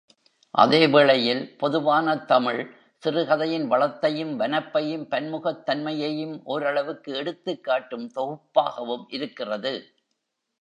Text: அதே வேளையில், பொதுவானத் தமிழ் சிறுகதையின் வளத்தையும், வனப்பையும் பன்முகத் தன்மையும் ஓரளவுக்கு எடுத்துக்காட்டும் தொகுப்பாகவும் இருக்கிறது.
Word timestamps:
அதே 0.53 0.87
வேளையில், 0.87 1.55
பொதுவானத் 1.57 2.27
தமிழ் 2.27 2.61
சிறுகதையின் 3.03 3.67
வளத்தையும், 3.67 4.39
வனப்பையும் 4.39 5.05
பன்முகத் 5.09 5.63
தன்மையும் 5.65 6.41
ஓரளவுக்கு 6.43 7.13
எடுத்துக்காட்டும் 7.15 8.11
தொகுப்பாகவும் 8.15 9.05
இருக்கிறது. 9.09 9.73